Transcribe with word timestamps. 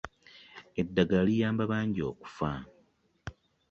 Eddagala 0.81 1.23
liyamba 1.27 1.63
bangi 1.71 2.01
okuffa. 2.11 2.51